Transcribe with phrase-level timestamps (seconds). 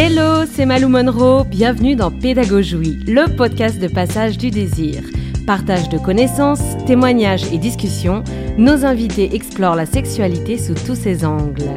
[0.00, 5.02] Hello, c'est Malou Monroe, bienvenue dans Pédagogie, le podcast de passage du désir.
[5.44, 8.22] Partage de connaissances, témoignages et discussions,
[8.58, 11.68] nos invités explorent la sexualité sous tous ses angles.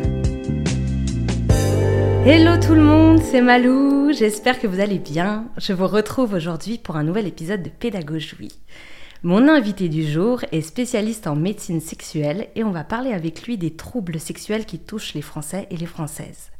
[2.24, 5.48] Hello tout le monde, c'est Malou, j'espère que vous allez bien.
[5.58, 8.52] Je vous retrouve aujourd'hui pour un nouvel épisode de Pédagogie.
[9.24, 13.58] Mon invité du jour est spécialiste en médecine sexuelle et on va parler avec lui
[13.58, 16.51] des troubles sexuels qui touchent les Français et les Françaises.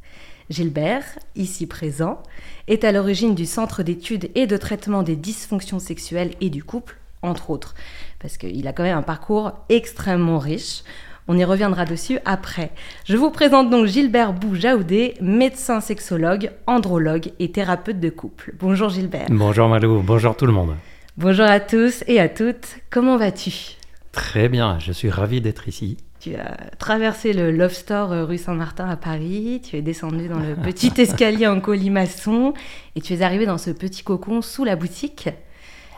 [0.52, 2.22] Gilbert, ici présent,
[2.68, 6.98] est à l'origine du Centre d'études et de traitement des dysfonctions sexuelles et du couple,
[7.22, 7.74] entre autres,
[8.20, 10.82] parce qu'il a quand même un parcours extrêmement riche.
[11.26, 12.70] On y reviendra dessus après.
[13.06, 18.52] Je vous présente donc Gilbert Boujaoudé, médecin sexologue, andrologue et thérapeute de couple.
[18.58, 19.28] Bonjour Gilbert.
[19.30, 20.74] Bonjour Malou, bonjour tout le monde.
[21.16, 22.76] Bonjour à tous et à toutes.
[22.90, 23.76] Comment vas-tu?
[24.10, 25.96] Très bien, je suis ravi d'être ici.
[26.22, 30.38] Tu as traversé le Love Store euh, rue Saint-Martin à Paris, tu es descendu dans
[30.38, 32.54] le petit escalier en colimaçon
[32.94, 35.30] et tu es arrivé dans ce petit cocon sous la boutique.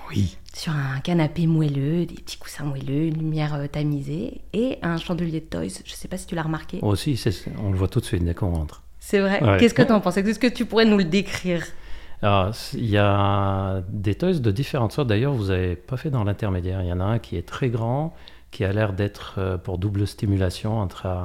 [0.08, 0.39] Oui.
[0.55, 5.41] Sur un canapé moelleux, des petits coussins moelleux, une lumière euh, tamisée et un chandelier
[5.41, 5.83] de toys.
[5.84, 6.78] Je ne sais pas si tu l'as remarqué.
[6.80, 7.22] Aussi,
[7.62, 8.83] on le voit tout de suite dès qu'on rentre.
[9.00, 9.42] C'est vrai.
[9.58, 10.17] Qu'est-ce que tu en penses?
[10.17, 11.67] Est-ce que tu pourrais nous le décrire?
[12.22, 15.08] Il y a des toys de différentes sortes.
[15.08, 16.80] D'ailleurs, vous n'avez pas fait dans l'intermédiaire.
[16.80, 18.14] Il y en a un qui est très grand,
[18.55, 21.24] qui a l'air d'être euh, pour double stimulation entre euh,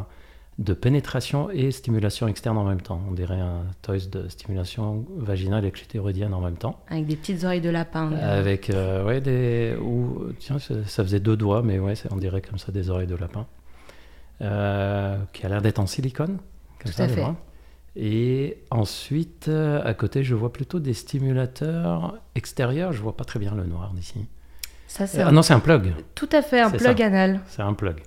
[0.58, 3.00] de pénétration et stimulation externe en même temps.
[3.08, 6.84] On dirait un toys de stimulation vaginale et clitoridienne en même temps.
[6.90, 8.12] Avec des petites oreilles de lapin.
[8.14, 9.78] Avec, euh, ouais, des.
[9.80, 13.16] Ou, tiens, ça faisait deux doigts, mais ouais, on dirait comme ça des oreilles de
[13.16, 13.46] lapin.
[14.40, 16.40] qui a l'air d'être en silicone.
[16.84, 17.26] Comme Tout à fait.
[17.96, 22.92] Et ensuite, à côté, je vois plutôt des stimulateurs extérieurs.
[22.92, 24.28] Je vois pas très bien le noir d'ici.
[24.90, 25.94] Ça, c'est ah non, c'est un plug.
[26.16, 27.42] Tout à fait, un plug anal.
[27.48, 27.98] C'est un plug.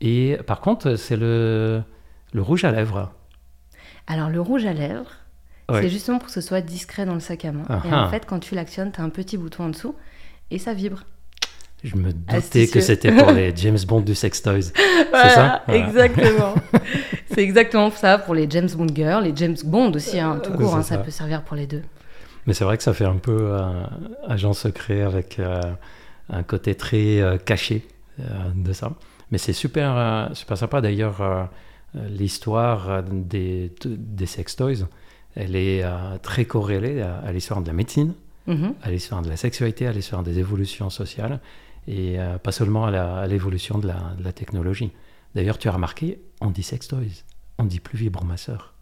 [0.00, 1.82] Et par contre, c'est le,
[2.32, 3.10] le rouge à lèvres.
[4.06, 5.10] Alors, le rouge à lèvres,
[5.68, 7.64] c'est justement pour que ce soit discret dans le sac à main.
[7.84, 9.96] et en fait, quand tu l'actionnes, tu as un petit bouton en dessous
[10.52, 11.02] et ça vibre.
[11.82, 14.60] Je me doutais que c'était pour les James Bond du sex toys.
[14.62, 15.64] c'est ça?
[15.66, 16.54] Exactement.
[17.34, 20.76] c'est exactement ça pour les James Bond girls, les James Bond aussi, hein, tout court,
[20.76, 20.98] hein, ça.
[20.98, 21.82] peut servir pour les deux.
[22.46, 23.56] Mais c'est vrai que ça fait un peu
[24.28, 25.60] agent secret avec euh,
[26.28, 27.86] un côté très euh, caché
[28.20, 28.92] euh, de ça.
[29.30, 30.80] Mais c'est super, euh, super sympa.
[30.80, 31.48] D'ailleurs,
[31.94, 34.86] l'histoire des, des sex toys,
[35.34, 35.84] elle est
[36.22, 38.14] très corrélée à, l'histoire de la médecine,
[38.48, 38.74] mm-hmm.
[38.82, 41.40] à l'histoire de la sexualité, à l'histoire des évolutions sociales,
[41.88, 44.92] et pas seulement à l'évolution de, de, la technologie.
[45.34, 47.24] D'ailleurs, tu as remarqué, on dit sex toys,
[47.58, 48.74] on dit plus vibromasseur.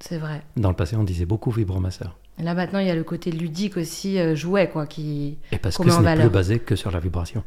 [0.00, 0.42] C'est vrai.
[0.56, 2.18] Dans le passé, on disait beaucoup vibromasseur.
[2.38, 5.38] Là maintenant, il y a le côté ludique aussi, euh, jouet, quoi, qui.
[5.52, 7.44] Et parce que ce n'est plus basé que sur la vibration.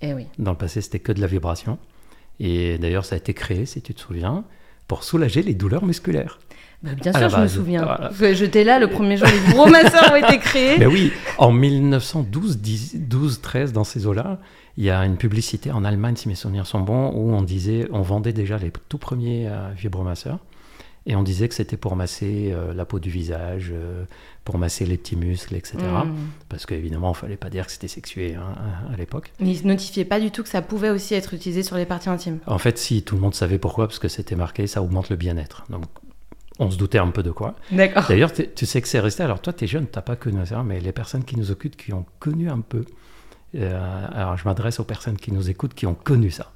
[0.00, 0.26] Et eh oui.
[0.38, 1.78] Dans le passé, c'était que de la vibration.
[2.38, 4.44] Et d'ailleurs, ça a été créé, si tu te souviens,
[4.88, 6.38] pour soulager les douleurs musculaires.
[6.82, 7.98] Bah, bien sûr, je me souviens.
[8.32, 10.78] J'étais là le premier jour, les gros masseurs ont été créés.
[10.78, 12.60] Mais oui, en 1912,
[12.94, 14.38] 12, 13, dans ces eaux-là,
[14.78, 17.86] il y a une publicité en Allemagne, si mes souvenirs sont bons, où on disait,
[17.92, 20.38] on vendait déjà les tout premiers euh, vibromasseurs.
[21.06, 24.04] Et on disait que c'était pour masser euh, la peau du visage, euh,
[24.44, 25.78] pour masser les petits muscles, etc.
[25.78, 26.14] Mm.
[26.48, 28.54] Parce qu'évidemment, il ne fallait pas dire que c'était sexué hein,
[28.92, 29.32] à, l'époque.
[29.40, 31.86] Mais ils ne notifiaient pas du tout que ça pouvait aussi être utilisé sur les
[31.86, 32.38] parties intimes.
[32.46, 35.16] En fait, si, tout le monde savait pourquoi, parce que c'était marqué, ça augmente le
[35.16, 35.64] bien-être.
[35.70, 35.84] Donc,
[36.58, 37.54] on se doutait un peu de quoi.
[37.72, 38.04] D'accord.
[38.06, 39.22] D'ailleurs, tu sais que c'est resté.
[39.22, 41.50] Alors, toi, tu es jeune, tu n'as pas connu ça, mais les personnes qui nous
[41.50, 42.84] occupent, qui ont connu un peu.
[43.54, 46.52] Euh, alors, je m'adresse aux personnes qui nous écoutent, qui ont connu ça.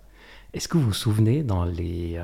[0.52, 2.20] Est-ce que vous vous souvenez dans les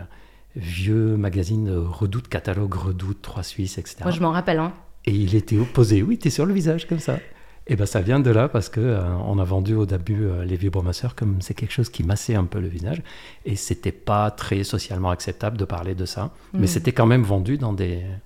[0.57, 3.99] vieux magazine Redoute, catalogue Redoute, Trois Suisses, etc.
[4.03, 4.59] Moi, je m'en rappelle.
[4.59, 4.73] Hein.
[5.07, 7.19] Et il était opposé, oui, était sur le visage comme ça.
[7.67, 10.45] Et ben ça vient de là parce que euh, on a vendu au début euh,
[10.45, 13.01] les vibromasseurs comme c'est quelque chose qui massait un peu le visage
[13.45, 16.67] et c'était pas très socialement acceptable de parler de ça, mais mm.
[16.67, 18.17] c'était quand même vendu dans des euh,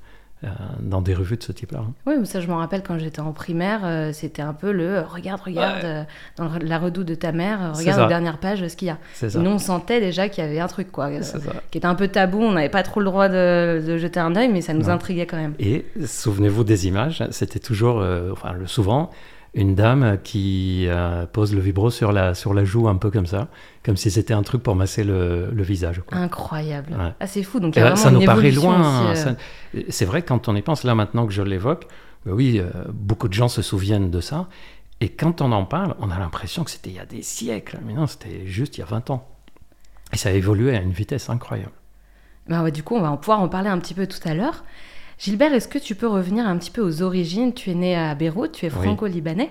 [0.81, 1.81] dans des revues de ce type-là.
[1.81, 1.93] Hein.
[2.07, 5.01] Oui, mais ça, je me rappelle quand j'étais en primaire, euh, c'était un peu le
[5.01, 6.03] regarde, regarde, euh,
[6.37, 8.99] dans la redoute de ta mère, regarde la dernière page ce qu'il y a.
[9.39, 11.11] nous, on sentait déjà qu'il y avait un truc, quoi,
[11.71, 12.41] qui était un peu tabou.
[12.41, 15.37] On n'avait pas trop le droit de, jeter un œil, mais ça nous intriguait quand
[15.37, 15.55] même.
[15.59, 19.11] Et souvenez-vous des images, c'était toujours, enfin, le, souvent,
[19.55, 23.27] une dame qui euh, pose le vibro sur la, sur la joue un peu comme
[23.27, 23.49] ça,
[23.85, 26.03] comme si c'était un truc pour masser le, le visage.
[26.11, 27.15] Incroyable.
[27.21, 27.61] Ah, c'est fou.
[27.61, 29.15] Donc, il y a vraiment ça nous paraît loin.
[29.15, 29.35] Euh.
[29.89, 31.87] C'est vrai, quand on y pense, là maintenant que je l'évoque,
[32.27, 34.49] bah oui, euh, beaucoup de gens se souviennent de ça.
[35.01, 37.79] Et quand on en parle, on a l'impression que c'était il y a des siècles.
[37.87, 39.29] Mais non, c'était juste il y a 20 ans.
[40.13, 41.73] Et ça a évolué à une vitesse incroyable.
[42.49, 44.65] Bah du coup, on va pouvoir en parler un petit peu tout à l'heure.
[45.19, 47.53] Gilbert, est-ce que tu peux revenir un petit peu aux origines?
[47.55, 49.51] Tu es né à Beyrouth, tu es franco-libanais.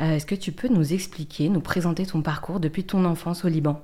[0.00, 3.48] Euh, est-ce que tu peux nous expliquer, nous présenter ton parcours depuis ton enfance au
[3.48, 3.82] Liban?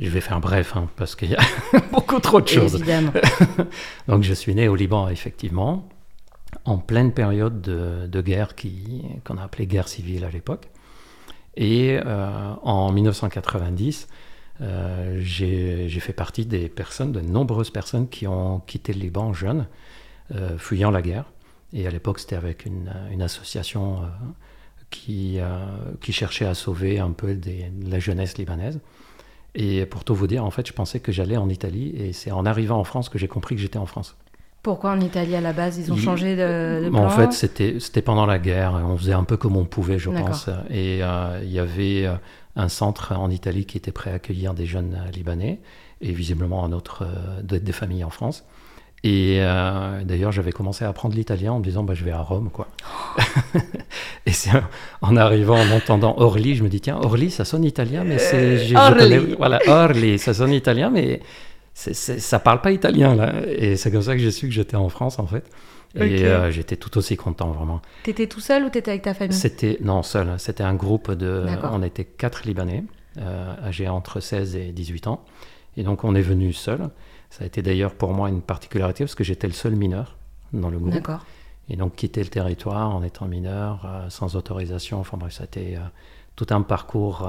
[0.00, 1.42] Je vais faire bref, hein, parce qu'il y a
[1.92, 2.76] beaucoup trop de choses.
[2.76, 3.12] Évidemment.
[4.08, 5.88] Donc je suis né au Liban, effectivement,
[6.64, 10.68] en pleine période de, de guerre qui, qu'on a appelée guerre civile à l'époque.
[11.56, 14.08] Et euh, en 1990,
[14.60, 19.66] euh, j'ai, fait partie des personnes, de nombreuses personnes qui ont quitté le Liban jeunes,
[20.34, 21.24] euh, fuyant la guerre.
[21.72, 24.06] Et à l'époque, c'était avec une, une association euh,
[24.90, 25.58] qui, euh,
[26.00, 28.80] qui cherchait à sauver un peu des- la jeunesse libanaise.
[29.54, 32.30] Et pour tout vous dire, en fait, je pensais que j'allais en Italie, et c'est
[32.30, 34.16] en arrivant en France que j'ai compris que j'étais en France.
[34.62, 37.32] Pourquoi en Italie à la base Ils ont changé de, de Mais en plan fait,
[37.78, 38.74] c'était pendant la guerre.
[38.74, 40.48] On faisait un peu comme on pouvait, je pense.
[40.68, 42.10] Et euh, il y avait
[42.58, 45.58] un centre en Italie qui était prêt à accueillir des jeunes euh, Libanais
[46.02, 48.44] et visiblement un autre euh, de- des familles en France.
[49.04, 52.20] Et euh, d'ailleurs, j'avais commencé à apprendre l'italien en me disant, bah, je vais à
[52.20, 52.66] Rome, quoi.
[54.26, 54.50] et c'est
[55.02, 58.74] en- arrivant, en entendant Orly, je me dis, tiens, Orly, ça sonne italien, mais c'est...
[58.76, 59.34] Orly.
[59.38, 61.20] voilà, Orly, ça sonne italien, mais
[61.74, 63.34] ça parle pas italien, là.
[63.46, 65.44] Et c'est comme ça que j'ai su que j'étais en France, en fait.
[65.94, 67.80] Et euh, j'étais tout aussi content, vraiment.
[68.02, 69.36] T'étais tout seul ou t'étais avec ta famille?
[69.36, 70.38] C'était, non, seul.
[70.38, 71.44] C'était un groupe de.
[71.46, 71.70] D'accord.
[71.72, 72.84] On était quatre Libanais,
[73.18, 75.24] euh, âgés entre 16 et 18 ans.
[75.76, 76.90] Et donc, on est venu seul.
[77.30, 80.16] Ça a été d'ailleurs pour moi une particularité parce que j'étais le seul mineur
[80.52, 80.92] dans le groupe.
[80.92, 81.24] D'accord.
[81.70, 85.00] Et donc, quitter le territoire en étant mineur, euh, sans autorisation.
[85.00, 85.78] Enfin, bref, ça a été
[86.36, 87.28] tout un parcours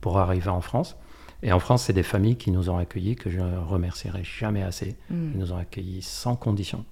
[0.00, 0.96] pour arriver en France.
[1.42, 4.62] Et en France, c'est des familles qui nous ont accueillis que je ne remercierai jamais
[4.62, 4.96] assez.
[5.10, 5.32] Hmm.
[5.34, 6.84] Ils nous ont accueillis sans condition.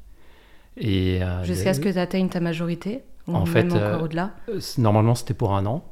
[0.77, 4.01] Et, euh, Jusqu'à ce que tu atteignes ta majorité Ou En même fait, encore euh,
[4.01, 4.33] au-delà
[4.79, 5.85] Normalement, c'était pour un an.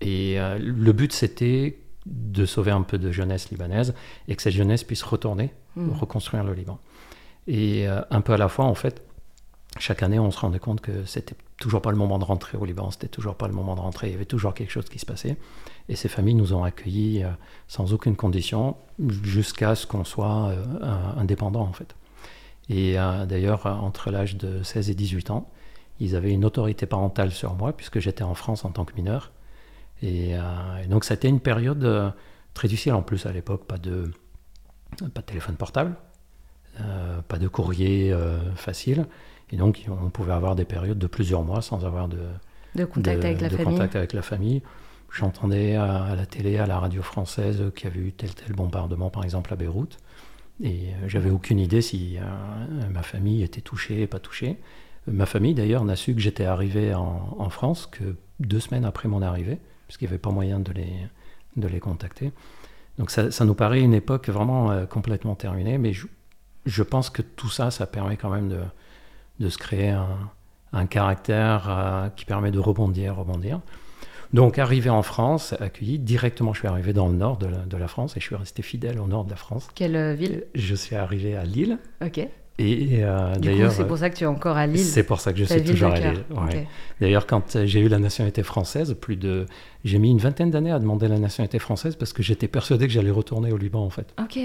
[0.00, 3.94] Et euh, le but, c'était de sauver un peu de jeunesse libanaise
[4.28, 5.92] et que cette jeunesse puisse retourner, Hmm.
[5.92, 6.80] reconstruire le Liban.
[7.46, 9.02] Et un peu à la fois, en fait,
[9.78, 12.64] chaque année, on se rendait compte que c'était toujours pas le moment de rentrer au
[12.64, 14.98] Liban, c'était toujours pas le moment de rentrer, il y avait toujours quelque chose qui
[14.98, 15.36] se passait.
[15.88, 17.22] Et ces familles nous ont accueillis
[17.68, 18.76] sans aucune condition
[19.08, 20.52] jusqu'à ce qu'on soit
[21.16, 21.94] indépendant, en fait.
[22.70, 25.50] Et euh, d'ailleurs, euh, entre l'âge de 16 et 18 ans,
[25.98, 29.32] ils avaient une autorité parentale sur moi puisque j'étais en France en tant que mineur.
[30.02, 30.40] Et, euh,
[30.82, 32.10] et donc, ça a été une période euh,
[32.54, 34.10] très difficile en plus à l'époque, pas de,
[35.12, 35.96] pas de téléphone portable,
[37.28, 38.14] pas de courrier
[38.54, 39.04] facile.
[39.50, 42.20] Et donc, on pouvait avoir des périodes de plusieurs mois sans avoir de,
[42.76, 44.62] De contact de- avec la de famille contact avec la famille.
[45.12, 48.54] J'entendais à, à la télé, à la radio française, qu'il y avait eu tel tel
[48.54, 49.98] bombardement, par exemple à Beyrouth.
[50.62, 54.58] Et euh, j'avais aucune idée si euh, ma famille était touchée, pas touchée.
[55.06, 59.22] Ma famille, d'ailleurs, n'a su que j'étais arrivé en, France que deux semaines après mon
[59.22, 60.92] arrivée, puisqu'il n'y avait pas moyen de les,
[61.56, 62.32] de les contacter.
[62.98, 66.06] Donc ça, ça nous paraît une époque vraiment euh, complètement terminée, mais je,
[66.66, 68.60] je pense que tout ça, ça permet quand même de,
[69.40, 70.30] de se créer un,
[70.72, 73.60] un caractère qui permet de rebondir, rebondir.
[74.32, 77.76] Donc arrivé en France, accueilli, directement je suis arrivé dans le nord de la, de
[77.76, 79.68] la France et je suis resté fidèle au nord de la France.
[79.74, 80.44] Quelle euh, ville?
[80.54, 82.18] Je suis arrivé à Lille Ok.
[82.18, 82.28] et
[83.02, 84.78] euh, d'ailleurs c'est pour ça que tu es encore à Lille.
[84.78, 85.98] c'est pour ça que je suis toujours à.
[85.98, 86.24] Lille.
[86.30, 86.66] ouais.
[87.00, 89.46] D'ailleurs, quand euh, j'ai eu la nationalité française, plus de,
[89.84, 92.92] j'ai mis une vingtaine d'années à demander la nationalité française parce que j'étais persuadé que
[92.92, 94.14] j'allais retourner au Liban en fait.
[94.22, 94.38] Ok.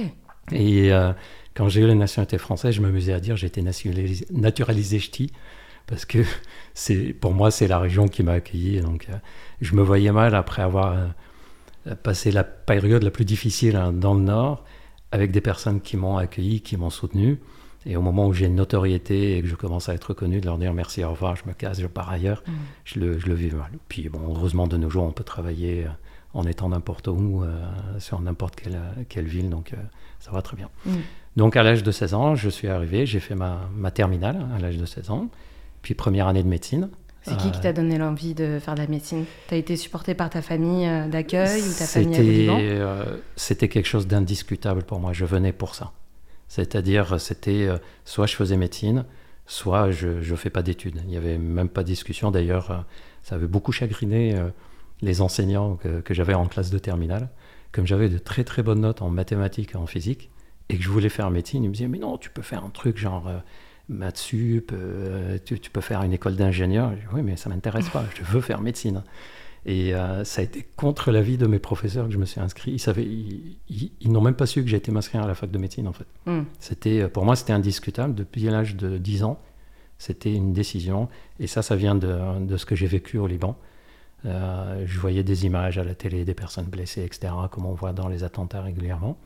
[0.51, 1.11] Et euh,
[1.55, 5.31] quand j'ai eu la nationalité française, je m'amusais à dire nationalisé, naturalisé ch'ti
[5.87, 6.19] parce que
[6.73, 8.81] c'est pour moi c'est la région qui m'a accueilli.
[8.81, 9.15] Donc euh,
[9.61, 10.97] je me voyais mal après avoir
[11.87, 14.63] euh, passé la période la plus difficile hein, dans le Nord
[15.11, 17.39] avec des personnes qui m'ont accueilli, qui m'ont soutenu.
[17.85, 20.45] Et au moment où j'ai une notoriété et que je commence à être reconnu, de
[20.45, 22.51] leur dire merci, au revoir, je me casse, je pars ailleurs, Mm.
[22.83, 23.69] je, le, je le vis mal.
[23.88, 25.89] Puis bon, heureusement, de nos jours, on peut travailler euh,
[26.33, 27.55] en étant n'importe où, euh,
[28.00, 29.77] sur n'importe quelle, quelle ville, donc euh,
[30.19, 30.69] ça va très bien.
[30.86, 30.91] Mm.
[31.38, 34.60] Donc à l'âge de 16 ans, je suis arrivé, j'ai fait ma, ma terminale à
[34.60, 35.29] l'âge de 16 ans,
[35.86, 36.89] puis première année de médecine.
[37.22, 39.25] C'est qui qui Euh, t'a donné l'envie de faire de la médecine?
[39.48, 43.86] T'as été supporté par ta famille euh, d'accueil ou ta famille Liban euh, c'était quelque
[43.86, 45.13] chose d'indiscutable pour moi.
[45.13, 45.92] Je venais pour ça.
[46.48, 49.06] C'est-à-dire, c'était euh, soit je faisais médecine,
[49.46, 51.00] soit je ne fais pas d'études.
[51.04, 52.32] Il n'y avait même pas de discussion.
[52.32, 52.77] D'ailleurs, euh,
[53.22, 54.50] ça avait beaucoup chagriné euh,
[55.04, 57.30] les enseignants que, que j'avais en classe de terminale.
[57.72, 60.32] Comme j'avais de très très bonnes notes en mathématiques et en physique,
[60.70, 62.70] et que je voulais faire médecine, ils me disaient Mais non, tu peux faire un
[62.72, 63.38] truc genre euh,
[63.89, 66.92] maths sup, euh, tu, tu peux faire une école d'ingénieur.
[67.13, 69.04] Oui, mais ça m'intéresse pas, je veux faire médecine.
[69.68, 72.72] Et euh, ça a été contre l'avis de mes professeurs que je me suis inscrit.
[72.74, 75.34] Ils, savaient, ils, ils- ils n'ont même pas su que j'ai été m'inscrire à la
[75.34, 76.06] fac de médecine, en fait.
[76.27, 76.44] Mm.
[76.60, 78.13] C'était, euh, pour moi, c'était indiscutable.
[78.13, 79.39] Depuis l'âge de 10 ans,
[79.98, 81.10] c'était une décision.
[81.39, 83.58] Et ça, ça vient de, de ce que j'ai vécu au Liban.
[84.25, 87.94] Euh, je voyais des images à la télé, des personnes blessées, etc., comme on voit
[87.94, 89.18] dans les attentats régulièrement.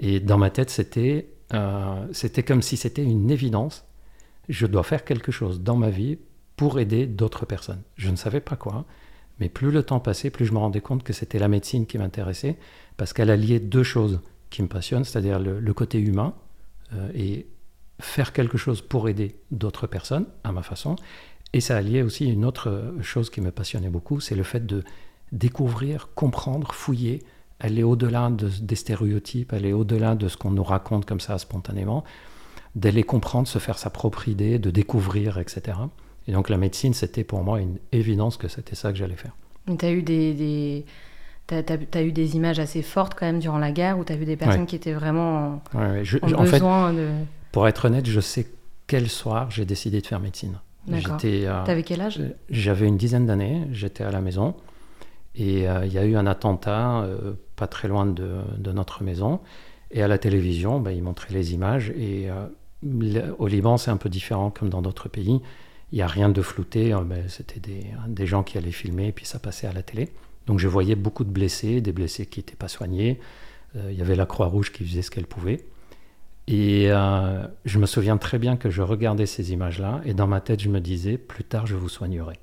[0.00, 3.84] Et dans ma tête, c'était, euh, c'était comme si c'était une évidence.
[4.48, 6.18] Je dois faire quelque chose dans ma vie
[6.56, 7.82] pour aider d'autres personnes.
[7.96, 8.84] Je ne savais pas quoi,
[9.38, 11.98] Mais plus le temps passait, plus je me rendais compte que c'était la médecine qui
[11.98, 12.56] m'intéressait,
[12.96, 16.34] parce qu'elle alliait deux choses qui me passionnent, c'est-à-dire le, côté humain
[16.92, 17.46] euh, et
[18.00, 20.96] faire quelque chose pour aider d'autres personnes à ma façon.
[21.52, 24.82] Et ça alliait aussi une autre chose qui me passionnait beaucoup, c'est le fait de
[25.32, 27.22] découvrir, comprendre, fouiller,
[27.60, 32.04] aller au-delà des stéréotypes, aller au-delà de ce qu'on nous raconte comme ça spontanément,
[32.78, 35.78] d'aller comprendre, se faire sa propre idée, de découvrir, etc.
[36.26, 39.34] Et donc la médecine, c'était pour moi une évidence que c'était ça que j'allais faire.
[39.78, 40.84] Tu as eu des,
[41.50, 44.26] As, eu des images assez fortes quand même durant la guerre où tu as vu
[44.26, 47.08] des personnes qui étaient vraiment en, besoin de...
[47.52, 48.46] Pour être honnête, je sais
[48.86, 50.60] quel soir j'ai décidé de faire médecine.
[50.86, 51.18] D'accord.
[51.24, 52.20] Euh, T'avais quel âge?
[52.50, 54.54] J'avais une dizaine d'années, j'étais à la maison.
[55.34, 58.42] Et euh, il y a eu un attentat euh, pas très loin de,
[58.72, 59.40] notre maison.
[59.90, 61.90] Et à la télévision, ben, ils montraient les images.
[61.90, 62.28] Et
[62.82, 65.40] au Liban, c'est un peu différent comme dans d'autres pays.
[65.92, 66.94] Il n'y a rien de flouté.
[67.04, 70.12] Ben, C'était des, des, gens qui allaient filmer et puis ça passait à la télé.
[70.46, 73.20] Donc je voyais beaucoup de blessés, des blessés qui n'étaient pas soignés.
[73.74, 75.64] il y avait la Croix-Rouge qui faisait ce qu'elle pouvait.
[76.48, 80.40] Et euh, je me souviens très bien que je regardais ces images-là et dans ma
[80.40, 82.38] tête, je me disais, plus tard, je vous soignerai.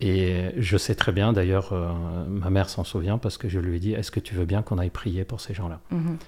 [0.00, 3.76] Et je sais très bien, d'ailleurs, euh, ma mère s'en souvient parce que je lui
[3.76, 5.80] ai dit, est-ce que tu veux bien qu'on aille prier pour ces gens-là?
[5.90, 6.18] Mhm.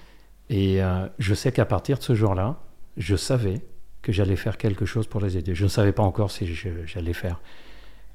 [0.49, 2.57] Et euh, je sais qu'à partir de ce jour-là,
[2.97, 3.61] je savais
[4.01, 5.55] que j'allais faire quelque chose pour les aider.
[5.55, 6.47] Je ne savais pas encore si
[6.85, 7.41] j'allais faire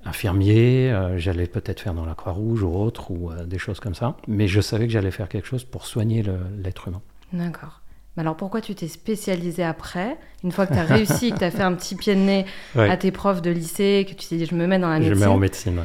[0.04, 4.46] infirmier, j'allais peut-être faire dans la Croix-Rouge ou autre, ou des choses comme ça, mais
[4.46, 6.24] je savais que j'allais faire quelque chose pour soigner
[6.62, 7.02] l'être humain.
[7.32, 7.80] D'accord.
[8.16, 11.44] Mais alors pourquoi tu t'es spécialisé après Une fois que tu as réussi, que tu
[11.44, 12.46] as fait un petit pied de nez
[12.76, 15.14] à tes profs de lycée, que tu t'es dit je me mets dans la médecine.
[15.14, 15.84] Je me mets en médecine?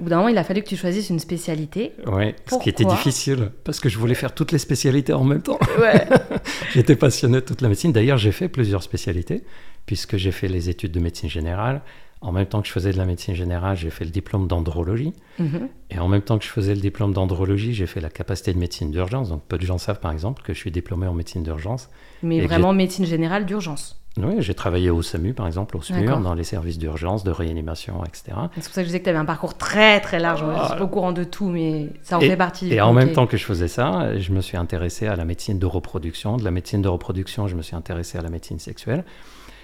[0.00, 1.92] Au bout d'un moment, il a fallu que tu choisisses une spécialité.
[2.06, 5.42] Oui, ce qui était difficile, parce que je voulais faire toutes les spécialités en même
[5.42, 5.58] temps.
[5.78, 6.06] Ouais.
[6.72, 7.92] J'étais passionné de toute la médecine.
[7.92, 9.44] D'ailleurs, j'ai fait plusieurs spécialités,
[9.86, 11.82] puisque j'ai fait les études de médecine générale,
[12.24, 15.12] en même temps que je faisais de la médecine générale, j'ai fait le diplôme d'andrologie.
[15.38, 15.68] Mhm.
[15.90, 18.58] Et en même temps que je faisais le diplôme d'andrologie, j'ai fait la capacité de
[18.58, 19.28] médecine d'urgence.
[19.28, 21.90] Donc peu de gens savent par exemple que je suis diplômé en médecine d'urgence.
[22.22, 26.34] Mais vraiment médecine générale d'urgence oui, j'ai travaillé au SAMU, par exemple, au SMUR, dans
[26.34, 28.36] les services d'urgence, de réanimation, etc.
[28.54, 30.40] C'est pour ça que je disais que tu avais un parcours très, très large.
[30.40, 32.72] Je ne suis pas au courant de tout, mais ça en fait partie.
[32.72, 35.58] Et en même temps que je faisais ça, je me suis intéressé à la médecine
[35.58, 36.36] de reproduction.
[36.36, 39.04] De la médecine de reproduction, je me suis intéressé à la médecine sexuelle.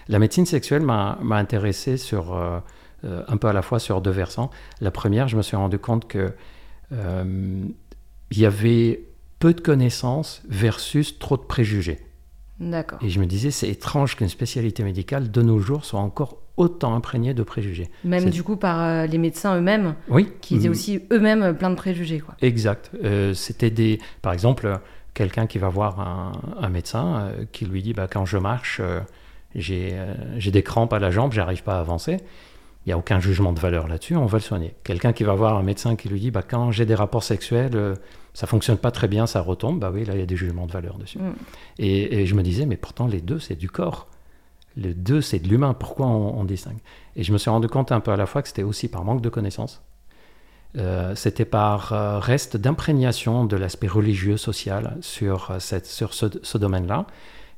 [0.08, 2.58] La médecine sexuelle m'a intéressé sur, euh,
[3.04, 4.50] euh, un peu à la fois sur deux versants.
[4.80, 6.32] La première, je me suis rendu compte que
[6.92, 7.64] euh,
[8.32, 9.04] il y avait
[9.38, 12.00] peu de connaissances versus trop de préjugés.
[12.60, 12.98] D'accord.
[13.02, 16.94] Et je me disais, c'est étrange qu'une spécialité médicale de nos jours soit encore autant
[16.94, 17.88] imprégnée de préjugés.
[18.04, 20.28] Même du coup par les médecins eux-mêmes, oui.
[20.42, 22.20] qui étaient aussi eux-mêmes plein de préjugés.
[22.20, 22.34] Quoi.
[22.42, 22.90] Exact.
[23.32, 24.78] C'était des, par exemple,
[25.14, 29.00] quelqu'un qui va voir un, un médecin qui lui dit, bah, quand je marche, euh,
[29.54, 32.18] j'ai des crampes à la jambe, j'arrive pas à avancer.
[32.86, 34.74] Il n'y a aucun jugement de valeur là-dessus, on va le soigner.
[34.84, 37.72] Quelqu'un qui va voir un médecin qui lui dit bah, quand j'ai des rapports sexuels,
[37.74, 37.94] euh,
[38.34, 40.66] ça fonctionne pas très bien, ça retombe, bah oui, là il y a des jugements
[40.66, 41.18] de valeur dessus.
[41.18, 41.32] Mm.
[41.78, 44.08] Et, je me disais, mais pourtant les deux c'est du corps.
[44.76, 46.78] Les deux c'est de l'humain, pourquoi on, distingue?
[47.16, 49.04] Et je me suis rendu compte un peu à la fois que c'était aussi par
[49.04, 49.82] manque de connaissances.
[50.76, 51.88] Euh, c'était par
[52.22, 57.06] reste d'imprégnation de l'aspect religieux, social sur, cette, sur ce, ce domaine-là.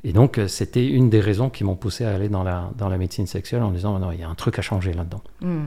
[0.04, 2.88] Et donc, euh, c'était une des raisons qui m'ont poussé à aller dans la, dans
[2.88, 5.22] la médecine sexuelle en disant, non, il y a un truc à changer là-dedans.
[5.40, 5.66] Hmm.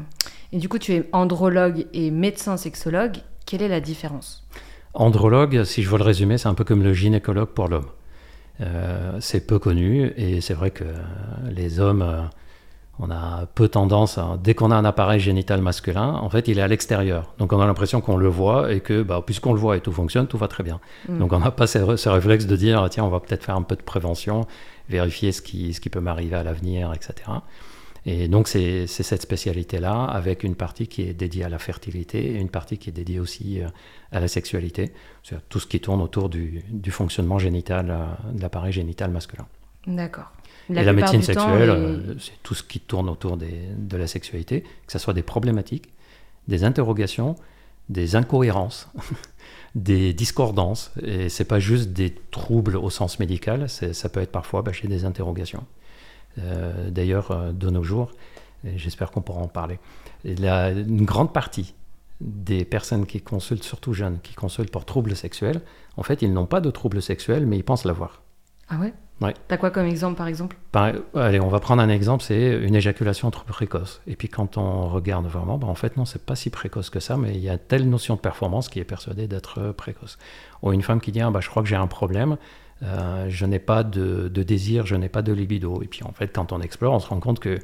[0.51, 3.17] Et du coup, tu es andrologue et médecin sexologue.
[3.45, 4.45] Quelle est la différence?
[4.95, 7.87] Andrologue, si je veux le résumer, c'est un peu comme le gynécologue pour l'homme.
[8.61, 10.85] Euh, c'est peu connu et c'est vrai que
[11.49, 12.01] les hommes...
[12.01, 12.21] Euh,
[12.99, 16.61] on a peu tendance, dès qu'on a un appareil génital masculin, en fait, il est
[16.61, 17.33] à l'extérieur.
[17.37, 19.91] Donc on a l'impression qu'on le voit et que, bah, puisqu'on le voit et tout
[19.91, 20.79] fonctionne, tout va très bien.
[21.09, 21.19] Mm.
[21.19, 23.75] Donc on n'a pas ce, réflexe de dire, tiens, on va peut-être faire un peu
[23.75, 24.45] de prévention,
[24.87, 27.29] vérifier ce qui, ce qui peut m'arriver à l'avenir, etc.
[28.07, 32.35] Et donc c'est cette spécialité-là, avec une partie qui est dédiée à la fertilité et
[32.35, 33.67] une partie qui est dédiée aussi euh,
[34.11, 34.93] à la sexualité,
[35.23, 39.47] c'est tout ce qui tourne autour du, du fonctionnement génital, euh, de l'appareil génital masculin.
[39.87, 40.31] D'accord
[40.69, 44.91] et la médecine sexuelle, euh, c'est tout ce qui tourne autour de la sexualité, que
[44.91, 45.89] ce soit des problématiques,
[46.47, 47.35] des interrogations,
[47.89, 48.89] des incohérences,
[49.75, 50.91] des discordances.
[51.03, 54.87] Et c'est pas juste des troubles au sens médical, ça peut être parfois bah, chez
[54.87, 55.63] des interrogations.
[56.39, 58.11] Euh, d'ailleurs, euh, de nos jours,
[58.75, 59.79] j'espère qu'on pourra en parler,
[60.23, 61.75] une grande partie
[62.21, 65.61] des personnes qui consultent, surtout jeunes, qui consultent pour troubles sexuels,
[65.97, 68.21] en fait, ils n'ont pas de troubles sexuels, mais ils pensent l'avoir.
[68.69, 68.93] Ah ouais?
[69.21, 69.33] Ouais.
[69.47, 70.57] T'as quoi comme exemple, par exemple?
[71.13, 74.01] Allez, on va prendre un exemple, c'est une éjaculation trop précoce.
[74.07, 76.99] Et puis quand on regarde vraiment, bah, en fait non, c'est pas si précoce que
[76.99, 80.17] ça, mais il y a telle notion de performance qui est persuadée d'être précoce.
[80.63, 82.37] Ou une femme qui dit, ah, bah, je crois que j'ai un problème,
[82.85, 85.81] euh, je n'ai pas de, désir, je n'ai pas de libido.
[85.81, 87.59] Et puis en fait, quand on explore, on se rend compte que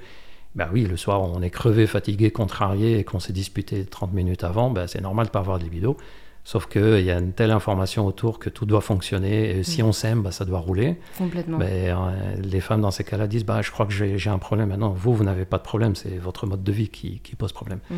[0.55, 4.43] bah oui, le soir, on est crevé, fatigué, contrarié et qu'on s'est disputé 30 minutes
[4.43, 5.95] avant, bah, c'est normal de ne pas avoir de libido.
[6.43, 9.57] Sauf qu'il y a une telle information autour que tout doit fonctionner.
[9.57, 10.97] Et si on s'aime, bah, ça doit rouler.
[11.17, 11.59] Complètement.
[11.59, 11.95] Mais, euh,
[12.41, 14.69] les femmes, dans ces cas-là, disent bah, Je crois que j'ai un problème.
[14.69, 15.95] Maintenant, vous, vous n'avez pas de problème.
[15.95, 17.79] C'est votre mode de vie qui, qui pose problème.
[17.91, 17.95] Mm.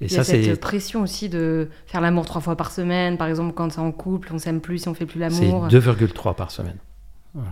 [0.00, 3.16] Et Il y ça, a cette pression aussi de faire l'amour trois fois par semaine.
[3.16, 5.68] Par exemple, quand c'est en couple, on s'aime plus si on fait plus l'amour.
[5.70, 6.78] C'est 2,3 par semaine.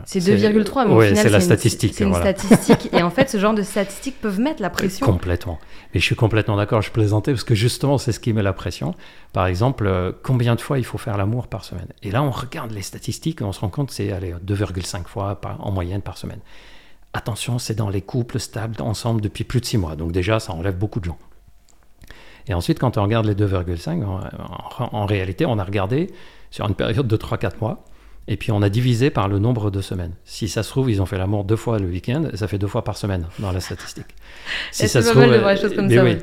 [0.04, 1.94] C'est 2,3, mais au final, c'est la statistique.
[1.96, 2.88] C'est une, statistique.
[2.92, 5.04] et en fait, ce genre de statistiques peuvent mettre la pression.
[5.04, 5.58] Complètement.
[5.92, 8.52] Et je suis complètement d'accord, je plaisantais, parce que justement, c'est ce qui met la
[8.52, 8.94] pression.
[9.32, 11.88] Par exemple, euh, combien de fois il faut faire l'amour par semaine?
[12.04, 15.40] Et là, on regarde les statistiques et on se rend compte que c'est 2,5 fois
[15.58, 16.40] en moyenne par semaine.
[17.12, 19.96] Attention, c'est dans les couples stables ensemble depuis plus de 6 mois.
[19.96, 21.18] Donc déjà, ça enlève beaucoup de gens.
[22.48, 24.20] Et ensuite, quand on regarde les 2,5, en,
[24.92, 26.10] en réalité, on a regardé
[26.50, 27.84] sur une période de 3-4 mois
[28.28, 30.12] et puis on a divisé par le nombre de semaines.
[30.24, 32.68] Si ça se trouve, ils ont fait l'amour deux fois le week-end, ça fait deux
[32.68, 34.06] fois par semaine dans la statistique.
[34.70, 35.24] Si ça se trouve,
[35.74, 36.18] comme ça, oui.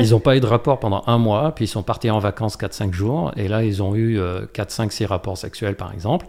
[0.00, 2.58] ils n'ont pas eu de rapport pendant un mois, puis ils sont partis en vacances
[2.58, 4.18] 4-5 jours, et là ils ont eu
[4.52, 6.26] 4, 5, 6 rapports sexuels par exemple,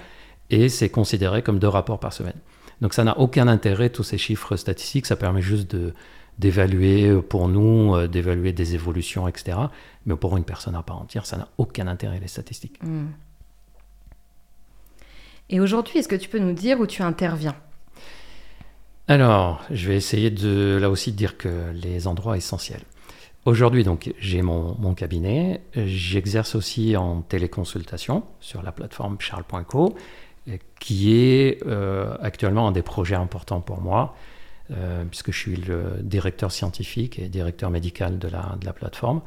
[0.50, 2.40] et c'est considéré comme deux rapports par semaine.
[2.82, 5.94] Donc ça n'a aucun intérêt, tous ces chiffres statistiques, ça permet juste de,
[6.40, 9.58] d'évaluer euh, pour nous, euh, d'évaluer des évolutions, etc.
[10.06, 12.82] Mais pour une personne à part entière, ça n'a aucun intérêt, les statistiques.
[12.84, 13.08] Hmm.
[15.50, 17.56] Et aujourd'hui, est-ce que tu peux nous dire où tu interviens?
[19.08, 22.82] Alors, je vais essayer de là aussi de dire que les endroits essentiels.
[23.46, 25.62] Aujourd'hui, donc, j'ai mon, mon, cabinet.
[25.76, 29.96] J'exerce aussi en téléconsultation sur la plateforme charles.co,
[30.80, 34.36] qui est euh, actuellement un des projets importants pour moi, euh,
[35.10, 39.22] puisque je suis le directeur scientifique et directeur médical de la, plateforme.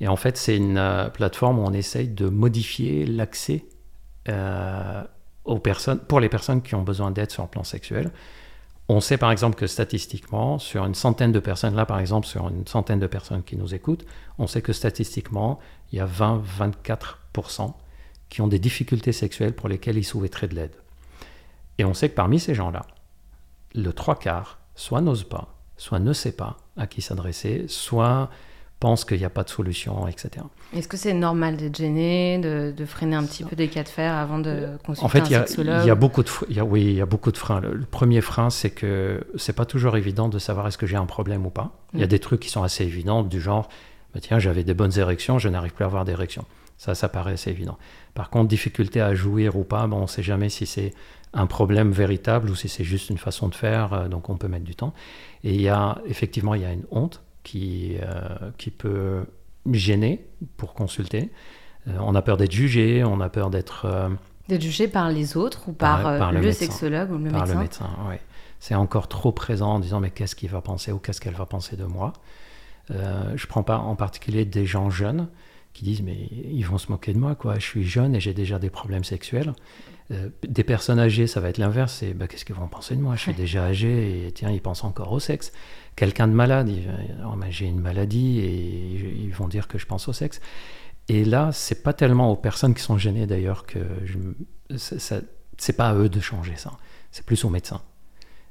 [0.00, 3.64] Et en fait, c'est une euh, plateforme où on essaye de modifier l'accès
[5.44, 8.10] aux personnes, pour les personnes qui ont besoin d'aide sur le plan sexuel.
[8.88, 12.48] On sait par exemple que statistiquement, sur une centaine de personnes, là par exemple, sur
[12.48, 14.04] une centaine de personnes qui nous écoutent,
[14.38, 15.58] on sait que statistiquement,
[15.90, 17.72] il y a 20-24%
[18.28, 20.74] qui ont des difficultés sexuelles pour lesquelles ils souhaiteraient de l'aide.
[21.78, 22.86] Et on sait que parmi ces gens-là,
[23.74, 28.30] le trois quarts soit n'ose pas, soit ne sait pas à qui s'adresser, soit
[28.84, 30.44] pense qu'il n'y a pas de solution, etc.
[30.76, 34.14] Est-ce que c'est normal d'être gêné, de, freiner un petit peu des cas de fer
[34.14, 36.64] avant de consulter en fait, un sexologue il y a beaucoup de, il y a,
[36.66, 37.60] oui, il y a beaucoup de freins.
[37.60, 41.06] Le, premier frein, c'est que c'est pas toujours évident de savoir est-ce que j'ai un
[41.06, 41.70] problème ou pas.
[41.94, 42.10] Il y a mm.
[42.10, 43.70] des trucs qui sont assez évidents, du genre,
[44.12, 46.44] bah, tiens, j'avais des bonnes érections, je n'arrive plus à avoir d'érection.
[46.76, 47.78] Ça, ça paraît assez évident.
[48.12, 50.92] Par contre, difficulté à jouir ou pas, bon, on ne sait jamais si c'est
[51.34, 54.48] un problème véritable ou si c'est juste une façon de faire, euh, donc on peut
[54.48, 54.94] mettre du temps.
[55.42, 59.24] Et il y a, effectivement, il y a une honte qui, euh, qui peut
[59.70, 61.30] gêner pour consulter.
[61.86, 63.84] Euh, on a peur d'être jugé, on a peur d'être...
[63.84, 64.08] Euh,
[64.48, 67.90] d'être jugé par les autres ou par, le, sexologue ou le par médecin le médecin,
[68.08, 68.16] oui.
[68.58, 71.46] C'est encore trop présent en disant mais qu'est-ce qu'il va penser ou qu'est-ce qu'elle va
[71.46, 72.12] penser de moi?
[72.90, 75.28] je prends pas en particulier des gens jeunes
[75.74, 77.58] qui disent mais ils vont se moquer de moi quoi.
[77.58, 79.52] Je suis jeune et j'ai déjà des problèmes sexuels.
[80.46, 81.96] des personnes âgées, ça va être l'inverse.
[82.00, 83.16] C'est bah, qu'est-ce qu'ils vont penser de moi?
[83.16, 85.52] Je suis déjà âgé et tiens, ils pensent encore au sexe
[85.96, 86.70] quelqu'un de malade,
[87.24, 90.40] oh, j'ai une maladie et ils vont dire que je pense au sexe.
[91.08, 94.18] Et là, c'est pas tellement aux personnes qui sont gênées d'ailleurs que je,
[94.76, 96.72] c'est pas à eux de changer ça,
[97.10, 97.82] c'est plus aux médecins.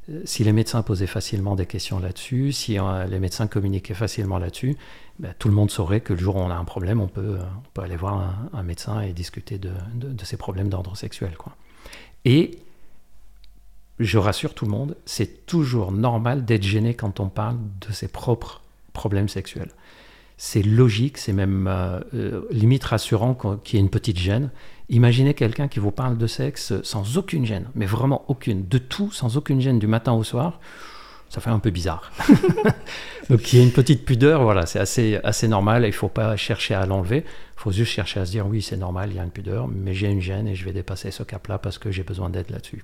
[0.10, 4.38] Euh, si les médecins posaient facilement des questions là-dessus, si euh, les médecins communiquaient facilement
[4.38, 4.78] là-dessus,
[5.20, 7.38] ben, tout le monde saurait que le jour où on a un problème, on peut,
[7.74, 11.34] peut aller voir un, médecin et discuter de, de, de ces problèmes d'ordre sexuel.
[12.26, 12.60] Et
[14.00, 18.08] je rassure tout le monde, c'est toujours normal d'être gêné quand on parle de ses
[18.08, 18.62] propres
[18.92, 19.72] problèmes sexuels.
[20.38, 24.50] C'est logique, c'est même euh, euh, limite rassurant qu'il y ait une petite gêne.
[24.90, 29.12] Imaginez quelqu'un qui vous parle de sexe sans aucune gêne, mais vraiment aucune, de tout,
[29.12, 30.60] sans aucune gêne, du matin au soir.
[31.30, 32.12] Ça fait un peu bizarre.
[33.30, 36.10] Donc il y a une petite pudeur, voilà, c'est assez, assez normal, il ne faut
[36.10, 39.16] pas chercher à l'enlever, il faut juste chercher à se dire oui, c'est normal, il
[39.16, 41.80] y a une pudeur, mais j'ai une gêne et je vais dépasser ce cap-là parce
[41.80, 42.84] que j'ai besoin d'aide là-dessus.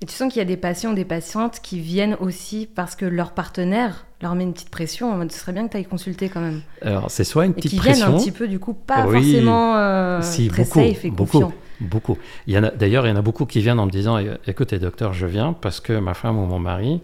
[0.00, 3.04] Et tu sens qu'il y a des patients, des patientes qui viennent aussi parce que
[3.04, 5.84] leur partenaire leur met une petite pression en mode ce serait bien que tu ailles
[5.84, 6.62] consulter quand même.
[6.82, 7.90] Alors c'est soit une petite pression.
[7.90, 11.04] Et qui viennent un petit peu du coup pas forcément euh, si, très beaucoup, safe
[11.04, 12.16] et beaucoup, Beaucoup.
[12.46, 14.18] Il y en a, d'ailleurs, il y en a beaucoup qui viennent en me disant
[14.46, 17.00] écoutez docteur, je viens parce que ma femme ou mon mari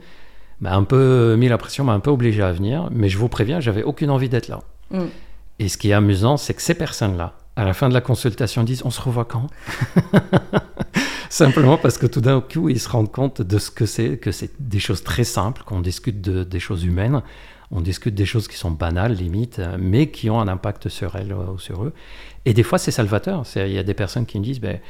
[0.60, 3.28] m'a un peu mis la pression, m'a un peu obligé à venir, mais je vous
[3.28, 4.60] préviens, j'avais aucune envie d'être là.
[4.90, 5.06] Mm.
[5.58, 8.62] Et ce qui est amusant, c'est que ces personnes-là, à la fin de la consultation,
[8.64, 9.46] disent on se revoit quand?
[11.30, 14.32] Simplement parce que tout d'un coup, ils se rendent compte de ce que c'est, que
[14.32, 17.22] c'est des choses très simples, qu'on discute de, des choses humaines,
[17.70, 21.32] on discute des choses qui sont banales, limite, mais qui ont un impact sur elles
[21.32, 21.92] ou sur eux.
[22.44, 23.44] Et des fois, c'est salvateur.
[23.54, 24.80] Il y a des personnes qui me disent, ben,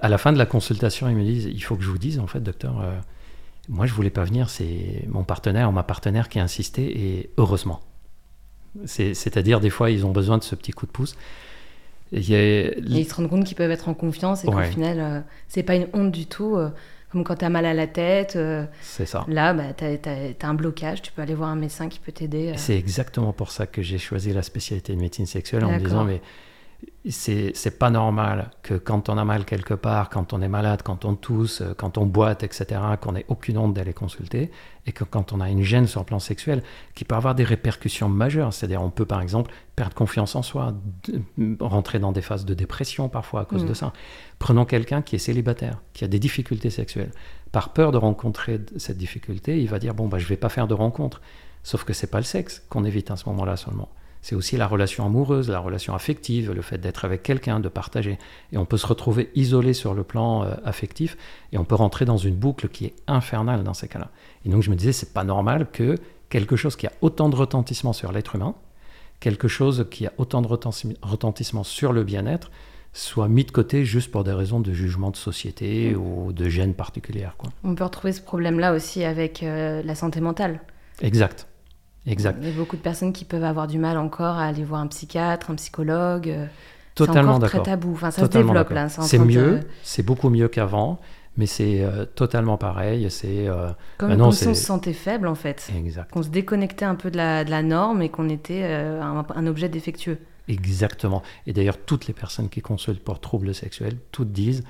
[0.00, 2.18] à la fin de la consultation, ils me disent, il faut que je vous dise,
[2.18, 2.98] en fait, docteur, euh,
[3.68, 7.30] Moi, je voulais pas venir, c'est mon partenaire ou ma partenaire qui a insisté, et
[7.36, 7.80] heureusement.
[8.86, 11.14] C'est-à-dire, des fois, ils ont besoin de ce petit coup de pouce.
[12.12, 15.62] Et, ils se rendent compte qu'ils peuvent être en confiance et qu'au final, euh, c'est
[15.62, 16.56] pas une honte du tout.
[16.56, 16.70] Euh,
[17.10, 18.36] comme quand tu as mal à la tête.
[18.36, 19.24] Euh, c'est ça.
[19.28, 22.52] Là, bah, tu as, un blocage, tu peux aller voir un médecin qui peut t'aider.
[22.56, 26.04] C'est exactement pour ça que j'ai choisi la spécialité de médecine sexuelle en me disant,
[26.04, 26.20] mais
[27.10, 31.04] c'est pas normal que quand on a mal quelque part, quand on est malade, quand
[31.04, 34.50] on tousse, euh, quand on boite, etc., qu'on n'ait aucune honte d'aller consulter,
[34.86, 36.62] et que quand on a une gêne sur le plan sexuel,
[36.94, 40.74] qui peut avoir des répercussions majeures, c'est-à-dire on peut par exemple perdre confiance en soi,
[41.60, 43.76] rentrer dans des phases de dépression parfois à cause de mm.
[43.76, 43.92] ça.
[44.38, 47.12] Prenons quelqu'un qui est célibataire, qui a des difficultés sexuelles.
[47.52, 50.66] Par peur de rencontrer cette difficulté, il va dire bon bah je vais pas faire
[50.66, 51.22] de rencontre.
[51.62, 53.88] Sauf que c'est pas le sexe qu'on évite à ce moment-là seulement.
[54.22, 58.18] C'est aussi la relation amoureuse, la relation affective, le fait d'être avec quelqu'un, de partager.
[58.52, 61.16] Et on peut se retrouver isolé sur le plan euh, affectif
[61.52, 64.10] et on peut rentrer dans une boucle qui est infernale dans ces cas-là.
[64.44, 65.96] Et donc je me disais, c'est pas normal que
[66.28, 68.54] quelque chose qui a autant de retentissement sur l'être humain,
[69.20, 72.50] quelque chose qui a autant de retentissement sur le bien-être,
[72.92, 75.96] soit mis de côté juste pour des raisons de jugement de société mmh.
[75.96, 77.36] ou de gêne particulière.
[77.38, 77.50] Quoi.
[77.64, 80.60] On peut retrouver ce problème-là aussi avec euh, la santé mentale.
[81.00, 81.46] Exact.
[82.08, 82.38] Exact.
[82.40, 84.80] Il y a beaucoup de personnes qui peuvent avoir du mal encore à aller voir
[84.80, 86.28] un psychiatre, un psychologue.
[86.28, 86.46] Euh,
[86.94, 87.50] Totalement d'accord.
[87.50, 87.92] C'est très tabou.
[87.92, 88.88] Enfin, ça se développe là.
[88.88, 90.98] C'est mieux, c'est beaucoup mieux qu'avant,
[91.36, 93.08] mais c'est euh, totalement pareil.
[93.10, 95.70] C'est euh, comme si on se sentait faible en fait.
[95.76, 96.10] Exact.
[96.10, 99.46] Qu'on se déconnectait un peu de la, de la norme et qu'on était un, un,
[99.46, 100.18] objet défectueux.
[100.48, 101.22] Exactement.
[101.46, 104.64] Et d'ailleurs, toutes les personnes qui consultent pour troubles sexuels, toutes disent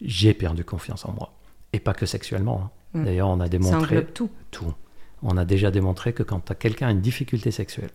[0.00, 1.32] j'ai perdu confiance en moi.
[1.72, 2.70] Et pas que sexuellement.
[2.94, 3.00] Hein.
[3.00, 3.04] Mm.
[3.04, 3.96] D'ailleurs, on a démontré.
[3.96, 4.30] Ça tout.
[4.50, 4.74] Tout
[5.22, 7.90] on a déjà démontré que quand quelqu'un a une difficulté sexuelle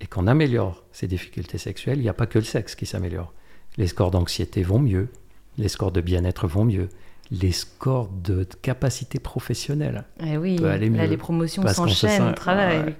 [0.00, 3.32] et qu'on améliore ses difficultés sexuelles, il n'y a pas que le sexe qui s'améliore.
[3.76, 5.08] Les scores d'anxiété vont mieux,
[5.56, 6.88] les scores de bien-être vont mieux,
[7.30, 10.04] les scores de capacité professionnelle.
[10.24, 12.94] Eh oui, là, les promotions s'enchaînent au travail.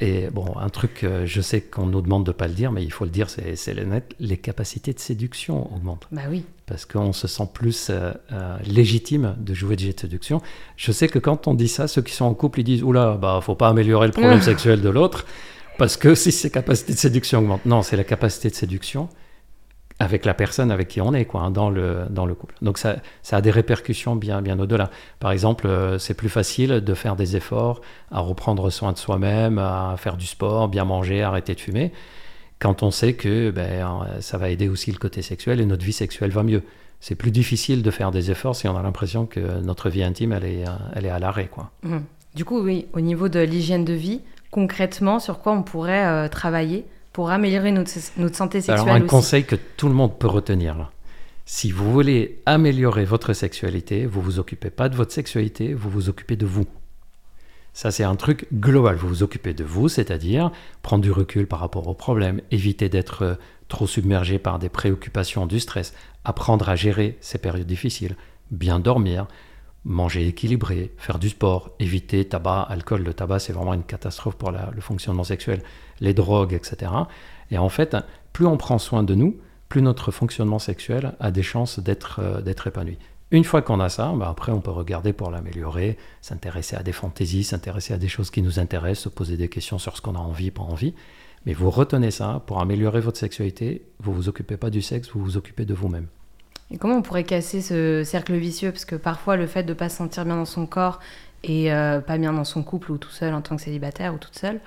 [0.00, 2.72] Et bon, un truc, euh, je sais qu'on nous demande de ne pas le dire,
[2.72, 6.08] mais il faut le dire, c'est net, les capacités de séduction augmentent.
[6.10, 6.44] Bah oui.
[6.66, 10.42] Parce qu'on se sent plus euh, euh, légitime de jouer de jeu de séduction.
[10.76, 13.16] Je sais que quand on dit ça, ceux qui sont en couple, ils disent Oula,
[13.20, 15.26] bah, faut pas améliorer le problème sexuel de l'autre,
[15.78, 17.66] parce que si ses capacités de séduction augmentent.
[17.66, 19.08] Non, c'est la capacité de séduction
[19.98, 22.54] avec la personne avec qui on est, quoi, hein, dans, le, dans le couple.
[22.60, 24.90] Donc ça, ça a des répercussions bien, bien au-delà.
[25.20, 29.58] Par exemple, euh, c'est plus facile de faire des efforts, à reprendre soin de soi-même,
[29.58, 31.92] à faire du sport, bien manger, arrêter de fumer,
[32.58, 35.92] quand on sait que ben, ça va aider aussi le côté sexuel et notre vie
[35.92, 36.62] sexuelle va mieux.
[37.00, 40.32] C'est plus difficile de faire des efforts si on a l'impression que notre vie intime,
[40.32, 40.64] elle est,
[40.94, 41.48] elle est à l'arrêt.
[41.48, 41.70] Quoi.
[41.82, 41.98] Mmh.
[42.34, 46.28] Du coup, oui, au niveau de l'hygiène de vie, concrètement, sur quoi on pourrait euh,
[46.28, 50.76] travailler pour améliorer notre, santé sexuelle Alors, un conseil que tout le monde peut retenir
[50.76, 50.90] là.
[51.46, 56.10] Si vous voulez améliorer votre sexualité, vous vous occupez pas de votre sexualité, vous vous
[56.10, 56.66] occupez de vous.
[57.76, 58.96] Ça, c'est un truc global.
[58.96, 63.22] Vous vous occupez de vous, c'est-à-dire prendre du recul par rapport aux problèmes, éviter d'être
[63.22, 63.34] euh,
[63.68, 65.92] trop submergé par des préoccupations, du stress,
[66.24, 68.16] apprendre à gérer ces périodes difficiles,
[68.50, 69.26] bien dormir,
[69.84, 73.02] manger équilibré, faire du sport, éviter tabac, alcool.
[73.02, 75.62] Le tabac, c'est vraiment une catastrophe pour le fonctionnement sexuel,
[76.00, 76.90] les drogues, etc.
[77.50, 77.94] Et en fait,
[78.32, 79.36] plus on prend soin de nous,
[79.68, 82.96] plus notre fonctionnement sexuel a des chances d'être euh, épanoui.
[83.32, 86.92] Une fois qu'on a ça, bah, après on peut regarder pour l'améliorer, s'intéresser à des
[86.92, 90.14] fantaisies, s'intéresser à des choses qui nous intéressent, se poser des questions sur ce qu'on
[90.14, 90.94] a envie, pas envie.
[91.44, 95.22] Mais vous retenez ça, pour améliorer votre sexualité, vous vous occupez pas du sexe, vous
[95.22, 96.06] vous occupez de vous-même.
[96.70, 98.72] Et comment on pourrait casser ce cercle vicieux?
[98.72, 101.00] Parce que parfois, le fait de ne pas se sentir bien dans son corps
[101.44, 104.18] et euh, pas bien dans son couple ou tout seul en tant que célibataire ou
[104.18, 104.60] toute seule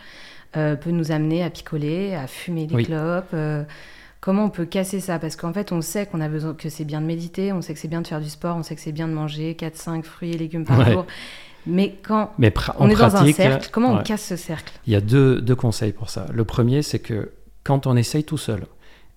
[0.56, 3.34] euh, peut nous amener à picoler, à fumer des clopes.
[3.34, 3.64] Euh,
[4.22, 5.20] comment on peut casser ça?
[5.20, 7.74] Parce qu'en fait, on sait qu'on a besoin que c'est bien de méditer, on sait
[7.74, 10.04] que c'est bien de faire du sport, on sait que c'est bien de manger 4-5
[10.04, 11.06] fruits et légumes par jour.
[11.66, 14.74] Mais quand on est dans un cercle, comment on casse ce cercle?
[14.88, 16.26] Il y a deux, deux conseils pour ça.
[16.34, 18.66] Le premier, c'est que quand on essaye tout seul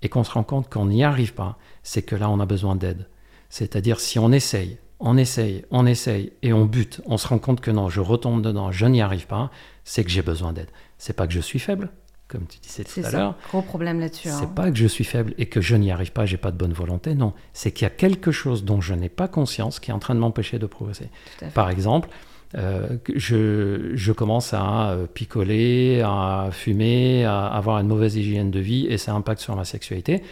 [0.02, 2.74] et qu'on se rend compte qu'on n'y arrive pas, c'est que là, on a besoin
[2.76, 3.08] d'aide.
[3.48, 7.60] C'est-à-dire, si on essaye, on essaye, on essaye, et on bute, on se rend compte
[7.60, 9.50] que non, je retombe dedans, je n'y arrive pas,
[9.84, 10.70] c'est que j'ai besoin d'aide.
[10.98, 11.90] C'est pas que je suis faible,
[12.32, 13.34] comme tu disais tout à l'heure.
[13.42, 14.28] C'est gros problème là-dessus.
[14.28, 14.52] C'est hein.
[14.54, 16.72] pas que je suis faible et que je n'y arrive pas, j'ai pas de bonne
[16.72, 17.34] volonté, non.
[17.52, 20.14] C'est qu'il y a quelque chose dont je n'ai pas conscience qui est en train
[20.14, 21.10] de m'empêcher de progresser.
[21.52, 22.08] Par exemple,
[22.56, 28.60] euh, je, je, commence à euh, picoler, à fumer, à avoir une mauvaise hygiène de
[28.60, 30.22] vie et ça impacte sur ma sexualité.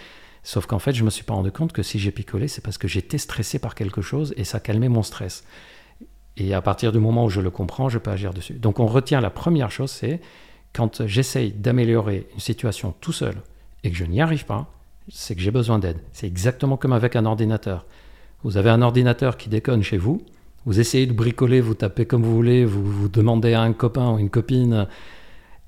[0.43, 2.79] Sauf qu'en fait, je me suis pas rendu compte que si j'ai picolé, c'est parce
[2.79, 5.45] que j'étais stressé par quelque chose et ça calmait mon stress.
[6.37, 8.55] Et à partir du moment où je le comprends, je peux agir dessus.
[8.55, 10.21] Donc on retient la première chose, c'est
[10.73, 13.35] quand j'essaye d'améliorer une situation tout seul
[13.83, 14.71] et que je n'y arrive pas,
[15.09, 15.99] c'est que j'ai besoin d'aide.
[16.13, 17.87] C'est exactement comme avec un ordinateur.
[18.45, 20.23] Vous avez un ordinateur qui déconne chez vous,
[20.67, 24.13] Vous essayez de bricoler, vous tapez comme vous voulez, vous, vous demandez à un copain
[24.13, 24.87] ou une copine.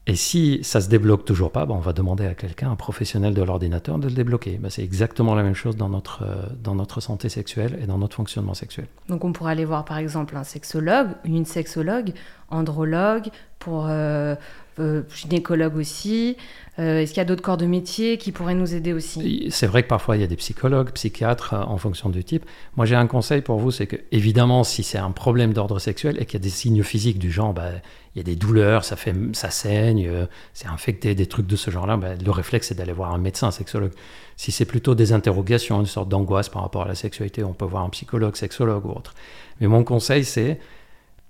[0.06, 3.34] Et si ça se débloque toujours pas, ben on va demander à quelqu'un, un professionnel
[3.34, 4.58] de l'ordinateur, de le débloquer.
[4.60, 7.98] Ben c'est exactement la même chose dans notre, euh, dans notre santé sexuelle et dans
[7.98, 8.86] notre fonctionnement sexuel.
[9.08, 12.14] Donc on pourrait aller voir par exemple un sexologue, une sexologue,
[12.52, 14.34] andrologue, pour euh,
[14.78, 16.36] euh, gynécologue aussi.
[16.78, 19.48] Euh, Est-ce qu'il y a d'autres corps de métier qui pourraient nous aider aussi?
[19.50, 22.46] C'est vrai que parfois il y a des psychologues, psychiatres euh, en fonction du type.
[22.76, 26.16] Moi j'ai un conseil pour vous, c'est que évidemment si c'est un problème d'ordre sexuel
[26.18, 27.68] et qu'il y a des signes physiques du genre, bah,
[28.14, 30.10] il y a des douleurs, ça, fait, ça saigne,
[30.54, 33.48] c'est infecté, des trucs de ce genre-là, bah, le réflexe c'est d'aller voir un médecin,
[33.48, 33.92] un sexologue.
[34.36, 37.66] Si c'est plutôt des interrogations, une sorte d'angoisse par rapport à la sexualité, on peut
[37.66, 39.12] voir un psychologue, sexologue ou autre.
[39.60, 40.58] Mais mon conseil c'est,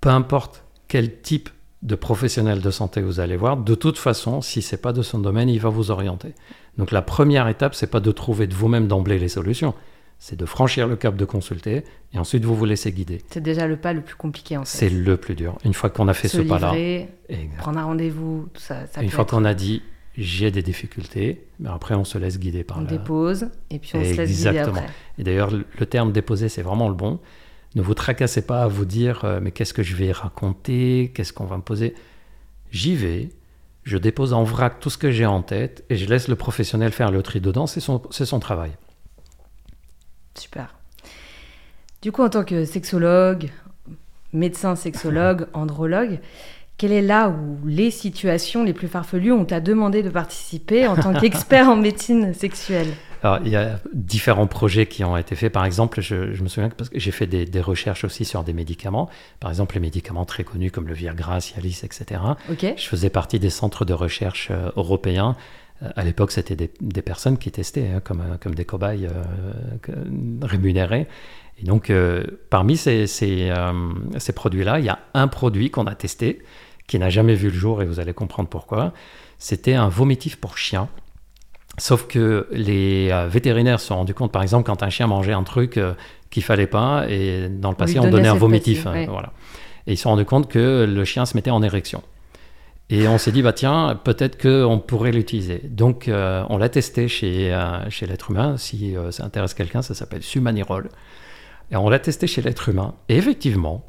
[0.00, 1.48] peu importe quel type
[1.80, 5.18] de professionnel de santé vous allez voir, de toute façon, si c'est pas de son
[5.18, 6.34] domaine, il va vous orienter.
[6.76, 9.72] Donc la première étape, c'est pas de trouver de vous-même d'emblée les solutions,
[10.18, 13.22] c'est de franchir le cap de consulter et ensuite vous vous laissez guider.
[13.30, 14.78] C'est déjà le pas le plus compliqué en fait.
[14.80, 15.56] C'est le plus dur.
[15.64, 16.74] Une fois qu'on a fait Se ce pas-là,
[17.56, 18.86] prendre un rendez-vous, tout ça.
[18.92, 19.80] ça une peut fois être- qu'on a dit
[20.18, 23.92] j'ai des difficultés, mais après on se laisse guider par on la- dépose et puis
[23.94, 24.76] on se laisse guider Exactement.
[24.76, 24.90] après.
[25.18, 27.18] Et d'ailleurs, le le terme déposer, c'est vraiment le bon.
[27.74, 31.32] Ne vous tracassez pas à vous dire euh, mais qu'est-ce que je vais raconter, qu'est-ce
[31.32, 31.94] qu'on va me poser.
[32.70, 33.30] J'y vais,
[33.84, 36.92] je dépose en vrac tout ce que j'ai en tête et je laisse le professionnel
[36.92, 38.72] faire le tri dedans, c'est son, travail.
[40.38, 40.74] Super.
[42.00, 43.50] Du coup, en tant que sexologue,
[44.32, 46.20] médecin sexologue, andrologue,
[46.76, 50.86] quelle est là où les situations les plus farfelues où on t'a demandé de participer
[50.86, 52.88] en tant qu'expert en médecine sexuelle?
[53.22, 55.52] Alors, il y a différents projets qui ont été faits.
[55.52, 58.24] Par exemple, je, je me souviens que parce que j'ai fait des, des recherches aussi
[58.24, 59.08] sur des médicaments.
[59.38, 62.20] Par exemple, les médicaments très connus comme le Viagra, Cialis, etc.
[62.76, 65.36] Je faisais partie des centres de recherche euh, européens.
[65.82, 69.06] Euh, à l'époque, c'était des, des personnes qui testaient hein, comme, euh, comme des cobayes
[69.06, 69.92] euh,
[70.42, 71.06] rémunérés.
[71.60, 73.72] Et donc, euh, parmi ces, ces, euh,
[74.18, 76.42] ces produits-là, il y a un produit qu'on a testé
[76.88, 78.92] qui n'a jamais vu le jour et vous allez comprendre pourquoi.
[79.38, 80.88] C'était un vomitif pour chien.
[81.78, 85.32] Sauf que les euh, vétérinaires se sont rendus compte, par exemple, quand un chien mangeait
[85.32, 85.94] un truc euh,
[86.30, 88.84] qu'il fallait pas, et dans le passé, on donnait un vomitif.
[88.86, 89.06] ouais.
[89.06, 89.32] voilà.
[89.86, 92.02] Et ils se sont rendus compte que le chien se mettait en érection.
[92.90, 95.62] Et on s'est dit, bah tiens, peut-être qu'on pourrait l'utiliser.
[95.64, 98.58] Donc, euh, on l'a testé chez, euh, chez l'être humain.
[98.58, 100.90] Si ça intéresse quelqu'un, ça s'appelle Sumanirol.
[101.70, 102.94] Et on l'a testé chez l'être humain.
[103.08, 103.86] Et effectivement,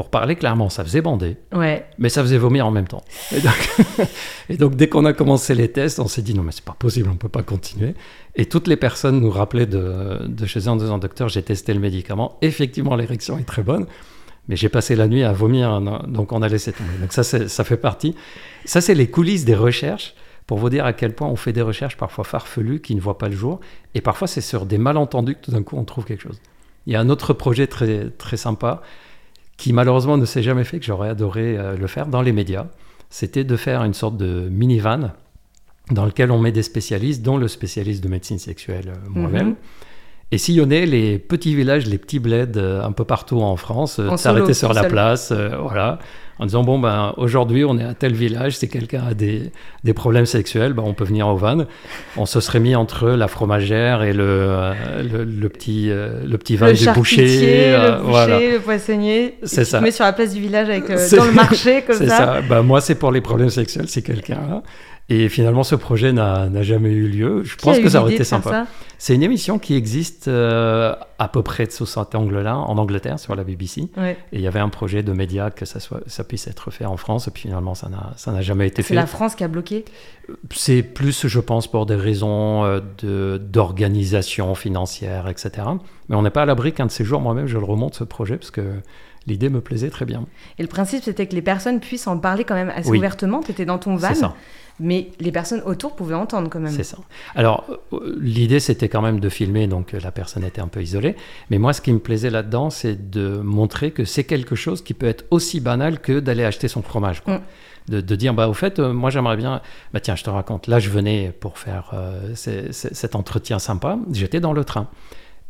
[0.00, 1.84] pour parler clairement, ça faisait bander, Ouais.
[1.98, 3.04] mais ça faisait vomir en même temps.
[3.36, 4.08] Et donc,
[4.48, 6.72] et donc, dès qu'on a commencé les tests, on s'est dit, non, mais c'est pas
[6.78, 7.92] possible, on peut pas continuer.
[8.34, 11.74] Et toutes les personnes nous rappelaient de, de chez eux en disant, docteur, j'ai testé
[11.74, 12.38] le médicament.
[12.40, 13.84] Effectivement, l'érection est très bonne.
[14.48, 16.94] Mais j'ai passé la nuit à vomir, non, donc on a laissé tomber.
[16.98, 18.14] Donc ça, ça fait partie.
[18.64, 20.14] Ça, c'est les coulisses des recherches
[20.46, 23.18] pour vous dire à quel point on fait des recherches parfois farfelues qui ne voient
[23.18, 23.60] pas le jour.
[23.94, 26.40] Et parfois, c'est sur des malentendus que tout d'un coup, on trouve quelque chose.
[26.86, 28.80] Il y a un autre projet très, très sympa
[29.60, 32.66] qui malheureusement ne s'est jamais fait, que j'aurais adoré euh, le faire dans les médias.
[33.10, 35.10] C'était de faire une sorte de minivan
[35.90, 39.54] dans lequel on met des spécialistes, dont le spécialiste de médecine sexuelle euh, moi-même, Mhm.
[40.32, 44.16] Et sillonner les petits villages, les petits bleds euh, un peu partout en France, euh,
[44.16, 44.90] s'arrêter sur la seul.
[44.90, 45.98] place, euh, voilà,
[46.38, 49.50] en disant bon ben aujourd'hui on est à tel village, si quelqu'un a des,
[49.82, 51.64] des problèmes sexuels, ben, on peut venir au van.
[52.16, 56.56] On se serait mis entre la fromagère et le, euh, le, le petit le petit
[56.56, 57.22] van le du boucher,
[57.72, 58.38] le boucher, voilà.
[58.38, 59.34] le poissonnier.
[59.42, 59.78] C'est Et tu ça.
[59.80, 62.16] te mets sur la place du village avec, dans le marché comme C'est ça.
[62.16, 62.40] ça.
[62.48, 64.62] Bah, moi, c'est pour les problèmes sexuels, c'est quelqu'un là.
[65.12, 67.42] Et finalement, ce projet n'a jamais eu lieu.
[67.42, 68.66] Je Qui pense que ça aurait été sympa.
[68.96, 73.34] C'est une émission qui existe euh, à peu près sous cet angle-là, en Angleterre, sur
[73.34, 73.88] la BBC.
[73.96, 74.12] Ouais.
[74.30, 76.84] Et il y avait un projet de médias que ça, soit, ça puisse être fait
[76.84, 77.26] en France.
[77.26, 78.94] Et puis finalement, ça n'a jamais été C'est fait.
[78.94, 79.84] la France qui a bloqué?
[80.52, 85.50] C'est plus, je pense, pour des raisons euh, de- d'organisation financière, etc.
[86.08, 88.04] Mais on n'est pas à l'abri qu'un de ces jours, moi-même, je le remonte, ce
[88.04, 88.62] projet, parce que
[89.26, 90.24] l'idée me plaisait très bien.
[90.58, 92.98] Et le principe, c'était que les personnes puissent en parler quand même assez Oui.
[92.98, 93.40] ouvertement.
[93.40, 94.34] Tu étais dans ton van, C'est ça.
[94.80, 96.72] Mais les personnes autour pouvaient entendre quand même.
[96.72, 96.96] C'est ça.
[97.34, 100.82] Alors, euh, l'idée, c'était quand même de filmer, donc euh, la personne était un peu
[100.82, 101.14] isolée.
[101.50, 104.94] Mais moi, ce qui me plaisait là-dedans, c'est de montrer que c'est quelque chose qui
[104.94, 107.20] peut être aussi banal que d'aller acheter son fromage.
[107.22, 107.34] quoi.
[107.36, 107.42] Mm.
[107.88, 109.60] De, de dire, bah, au fait, euh, moi, j'aimerais bien.
[109.92, 110.66] Bah, tiens, je te raconte.
[110.66, 113.98] Là, je venais pour faire euh, cet entretien sympa.
[114.12, 114.88] J'étais dans le train.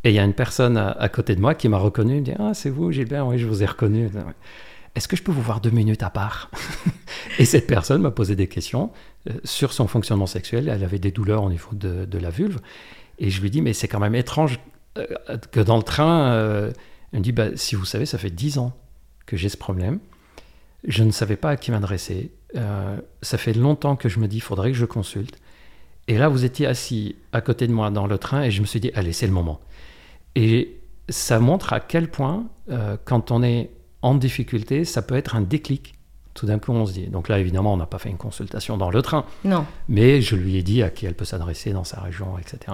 [0.03, 2.15] Et il y a une personne à, à côté de moi qui m'a reconnu.
[2.15, 4.09] Me dit, ah, c'est vous, Gilbert Oui, je vous ai reconnu.
[4.95, 6.51] Est-ce que je peux vous voir deux minutes à part
[7.39, 8.91] Et cette personne m'a posé des questions
[9.29, 10.67] euh, sur son fonctionnement sexuel.
[10.67, 12.59] Elle avait des douleurs au niveau de, la vulve.
[13.17, 14.59] Et je lui dis, mais c'est quand même étrange
[14.97, 15.05] euh,
[15.51, 16.71] que dans le train, euh,
[17.13, 18.73] elle me dit, bah, si vous savez, ça fait dix ans
[19.25, 19.99] que j'ai ce problème.
[20.85, 22.31] Je ne savais pas à qui m'adresser.
[23.21, 25.37] Ça fait longtemps que je me dis, il faudrait que je consulte.
[26.09, 28.65] Et là, vous étiez assis à côté de moi dans le train et je me
[28.65, 29.61] suis dit, allez, c'est le moment.
[30.35, 32.47] Et ça montre à quel point,
[33.05, 33.69] quand on est
[34.01, 35.95] en difficulté, ça peut être un déclic.
[36.33, 37.07] Tout d'un coup, on se dit.
[37.07, 39.25] Donc là, évidemment, on n'a pas fait une consultation dans le train.
[39.43, 39.65] Non.
[39.89, 42.71] Mais je lui ai dit à qui elle peut s'adresser dans sa région, etc.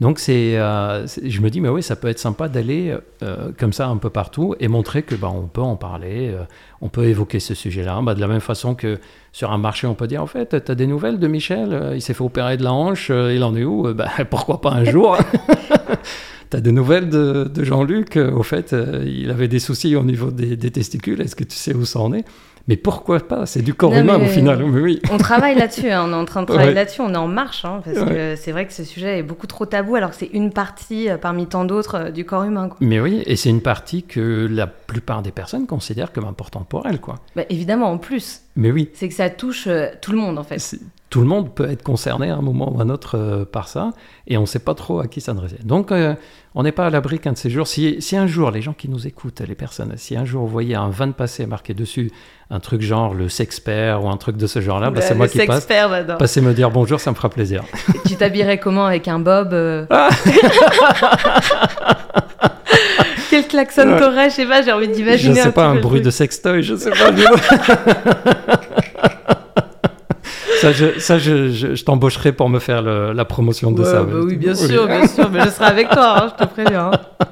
[0.00, 3.50] Donc c'est, euh, c'est- je me dis, mais oui, ça peut être sympa d'aller euh,
[3.58, 6.44] comme ça un peu partout et montrer que bah, on peut en parler, euh,
[6.80, 8.00] on peut évoquer ce sujet-là.
[8.02, 8.98] Bah, de la même façon que
[9.32, 11.92] sur un marché, on peut dire, en fait, tu as des nouvelles de Michel?
[11.94, 13.92] Il s'est fait opérer de la hanche, il en est où?
[13.94, 15.18] Bah, Pourquoi pas un jour?
[16.50, 18.16] Tu as des nouvelles de, de Jean-Luc?
[18.16, 21.20] Au fait, euh, il avait des soucis au niveau des, des testicules.
[21.20, 22.24] Est-ce que tu sais où ça en est?
[22.68, 23.46] Mais pourquoi pas?
[23.46, 24.64] C'est du corps Non, humain mais- au final.
[24.66, 25.00] Mais oui.
[25.12, 26.74] On travaille là-dessus, hein, on est en train de travailler Ouais.
[26.74, 29.46] là-dessus, on est en marche, hein, parce que c'est vrai que ce sujet est beaucoup
[29.46, 32.66] trop tabou, alors que c'est une partie euh, parmi tant d'autres euh, du corps humain.
[32.68, 32.76] quoi.
[32.80, 36.84] Mais oui, et c'est une partie que la plupart des personnes considèrent comme importante pour
[36.88, 37.20] elles, quoi.
[37.36, 40.42] Bah, évidemment, en plus, Mais oui, c'est que ça touche euh, tout le monde en
[40.42, 40.58] fait.
[41.08, 43.68] Tout le monde peut être concerné à un moment ou à un autre euh, par
[43.68, 43.90] ça,
[44.26, 45.58] et on ne sait pas trop à qui s'adresser.
[45.62, 46.14] Donc, euh,
[46.54, 48.72] on n'est pas à l'abri qu'un de ces jours, si, si un jour, les gens
[48.72, 52.10] qui nous écoutent, les personnes, si un jour vous voyez un van passer marqué dessus,
[52.50, 55.38] un truc genre le sexpert ou un truc de ce genre-là, bah, c'est moi qui
[55.38, 55.56] passe.
[55.56, 56.18] sexpert, j'adore.
[56.18, 57.62] Passez me dire bonjour, ça me fera plaisir.
[58.06, 59.86] tu t'habillerais comment avec un bob euh
[63.30, 63.98] Quel klaxon Ouais.
[63.98, 65.34] t'aurais, je sais pas, j'ai envie Je d'imaginer.
[65.34, 67.10] sais pas, petit un peu le bruit de sextoy, je sais pas.
[70.66, 73.90] ça, je, ça je, je- je t'embaucherai pour me faire le- la promotion de Ouais,
[73.90, 74.02] ça.
[74.02, 76.90] bah oui, bien sûr, bien sûr, mais je serai avec toi, hein, je te préviens.
[76.92, 77.00] hein.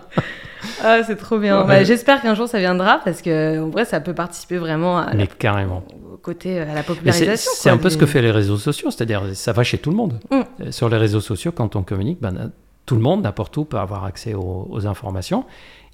[0.87, 1.62] Ah, c'est trop bien.
[1.62, 1.66] Ouais.
[1.66, 5.07] Bah, J'espère qu'un jour ça viendra parce que en vrai ça peut participer vraiment à
[5.11, 5.83] la- Mais carrément.
[6.12, 7.51] au côté euh, à la popularisation.
[7.55, 9.97] c'est un peu ce que fait les réseaux sociaux, c'est-à-dire ça va chez tout le
[9.97, 10.20] monde.
[10.31, 10.35] Mm.
[10.61, 12.51] Euh, Sur les réseaux sociaux, quand on communique, ben,
[12.85, 15.44] tout le monde, n'importe où, peut avoir accès aux, aux informations.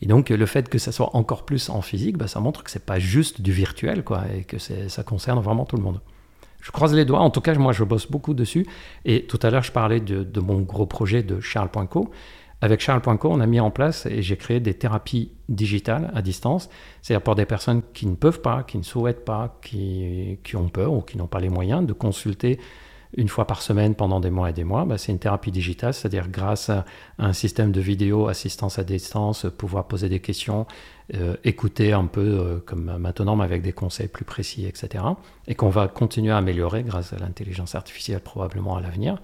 [0.03, 2.71] Et donc, le fait que ça soit encore plus en physique, ben, ça montre que
[2.71, 6.01] c'est pas juste du virtuel, quoi, et que ça concerne vraiment tout le monde.
[6.61, 7.21] Je croise les doigts.
[7.21, 8.67] En tout cas, moi, je bosse beaucoup dessus.
[9.05, 12.11] Et tout à l'heure, je parlais de, mon gros projet de Charles.co.
[12.63, 16.69] Avec Charles.co, on a mis en place et j'ai créé des thérapies digitales à distance.
[17.01, 20.69] C'est-à-dire pour des personnes qui ne peuvent pas, qui ne souhaitent pas, qui, qui ont
[20.69, 22.61] peur ou qui n'ont pas les moyens de consulter
[23.17, 24.85] une fois par semaine pendant des mois et des mois.
[24.85, 26.85] Bah, c'est une thérapie digitale, c'est-à-dire grâce à
[27.19, 30.67] un système de vidéo, assistance à distance, pouvoir poser des questions,
[31.15, 35.05] euh, écouter un peu euh, comme maintenant, mais avec des conseils plus précis, etc.
[35.49, 39.21] Et qu'on va continuer à améliorer grâce à l'intelligence artificielle probablement à l'avenir.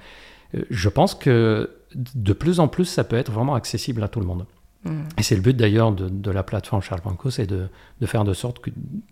[0.55, 4.21] Euh, je pense que de plus en plus, ça peut être vraiment accessible à tout
[4.21, 4.47] le monde.
[4.85, 5.03] Mm.
[5.19, 7.69] Et c'est le but d'ailleurs de, de la plateforme Charles.co, c'est de,
[8.01, 8.61] de faire de sorte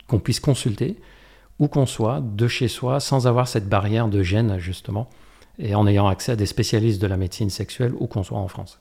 [0.09, 0.97] qu'on puisse consulter
[1.59, 5.09] où qu'on soit, de chez soi, sans avoir cette barrière de gêne justement,
[5.59, 8.49] et en ayant accès à des spécialistes de la médecine sexuelle où qu'on soit en
[8.49, 8.81] France.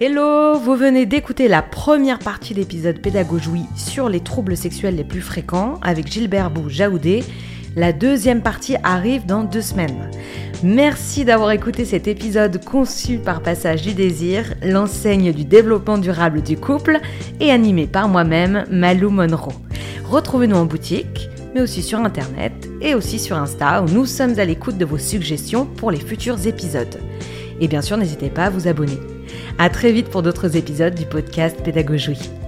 [0.00, 5.04] Hello, vous venez d'écouter la première partie de l'épisode Pédagogie sur les troubles sexuels les
[5.04, 7.22] plus fréquents avec Gilbert Bou Jaoudé.
[7.76, 10.10] La deuxième partie arrive dans deux semaines.
[10.62, 16.56] Merci d'avoir écouté cet épisode conçu par Passage du Désir, l'enseigne du développement durable du
[16.56, 17.00] couple,
[17.40, 19.54] et animé par moi-même, Malou Monroe.
[20.04, 24.44] Retrouvez-nous en boutique, mais aussi sur Internet et aussi sur Insta où nous sommes à
[24.44, 27.00] l'écoute de vos suggestions pour les futurs épisodes.
[27.60, 28.98] Et bien sûr, n'hésitez pas à vous abonner.
[29.58, 32.41] À très vite pour d'autres épisodes du podcast Pédagogie.